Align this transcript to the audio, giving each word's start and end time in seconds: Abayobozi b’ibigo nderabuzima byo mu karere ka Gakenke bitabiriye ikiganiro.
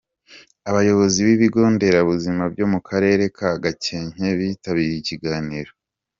Abayobozi 0.69 1.17
b’ibigo 1.27 1.61
nderabuzima 1.73 2.43
byo 2.53 2.65
mu 2.71 2.79
karere 2.87 3.23
ka 3.37 3.49
Gakenke 3.63 4.27
bitabiriye 4.39 4.97
ikiganiro. 5.01 5.71